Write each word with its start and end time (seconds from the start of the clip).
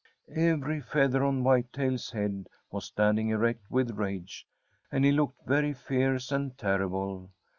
Every 0.35 0.81
feather 0.81 1.23
on 1.23 1.43
Whitetail's 1.43 2.09
head 2.09 2.47
was 2.71 2.85
standing 2.85 3.29
erect 3.29 3.69
with 3.69 3.91
rage, 3.91 4.47
and 4.91 5.05
he 5.05 5.11
looked 5.11 5.45
very 5.45 5.73
fierce 5.75 6.31
and 6.31 6.57
terrible. 6.57 7.29